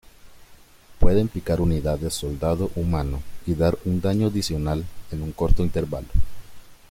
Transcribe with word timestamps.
Pueden 0.99 1.27
picar 1.27 1.61
unidades 1.61 2.15
soldado 2.15 2.71
humano 2.75 3.21
y 3.45 3.53
dar 3.53 3.77
un 3.85 4.01
daño 4.01 4.25
adicional 4.29 4.83
en 5.11 5.21
un 5.21 5.31
corto 5.31 5.61
intervalo. 5.61 6.07